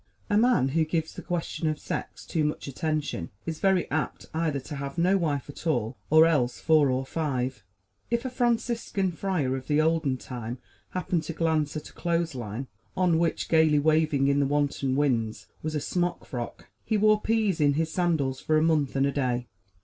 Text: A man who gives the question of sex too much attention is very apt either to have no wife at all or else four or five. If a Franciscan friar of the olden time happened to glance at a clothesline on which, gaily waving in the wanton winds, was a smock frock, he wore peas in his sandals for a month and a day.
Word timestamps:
A 0.31 0.35
man 0.35 0.69
who 0.69 0.83
gives 0.83 1.13
the 1.13 1.21
question 1.21 1.67
of 1.67 1.77
sex 1.77 2.25
too 2.25 2.43
much 2.43 2.67
attention 2.67 3.29
is 3.45 3.59
very 3.59 3.87
apt 3.91 4.25
either 4.33 4.59
to 4.61 4.77
have 4.77 4.97
no 4.97 5.15
wife 5.15 5.47
at 5.47 5.67
all 5.67 5.95
or 6.09 6.25
else 6.25 6.59
four 6.59 6.89
or 6.89 7.05
five. 7.05 7.63
If 8.09 8.25
a 8.25 8.31
Franciscan 8.31 9.11
friar 9.11 9.55
of 9.55 9.67
the 9.67 9.79
olden 9.79 10.17
time 10.17 10.57
happened 10.89 11.21
to 11.25 11.33
glance 11.33 11.77
at 11.77 11.89
a 11.89 11.93
clothesline 11.93 12.65
on 12.97 13.19
which, 13.19 13.47
gaily 13.47 13.77
waving 13.77 14.27
in 14.27 14.39
the 14.39 14.47
wanton 14.47 14.95
winds, 14.95 15.45
was 15.61 15.75
a 15.75 15.79
smock 15.79 16.25
frock, 16.25 16.67
he 16.83 16.97
wore 16.97 17.21
peas 17.21 17.61
in 17.61 17.73
his 17.73 17.91
sandals 17.91 18.39
for 18.41 18.57
a 18.57 18.63
month 18.63 18.95
and 18.95 19.05
a 19.05 19.11
day. 19.11 19.45